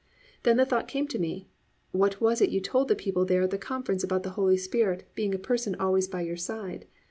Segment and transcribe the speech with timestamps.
[0.41, 1.47] Then the thought came to me,
[1.91, 5.03] what was it you told the people there at the conference about the Holy Spirit
[5.13, 6.87] being a Person always by our side?